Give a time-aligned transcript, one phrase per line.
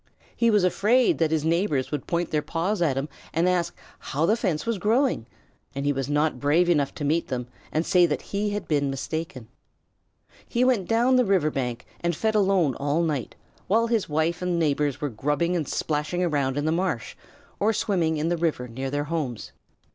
[0.35, 4.25] He was afraid that his neighbors would point their paws at him and ask how
[4.25, 5.27] the fence was growing,
[5.75, 8.89] and he was not brave enough to meet them and say that he had been
[8.89, 9.47] mistaken.
[10.47, 13.35] He went down the river bank and fed alone all night,
[13.67, 17.15] while his wife and neighbors were grubbing and splashing around in the marsh
[17.59, 19.51] or swimming in the river near their homes.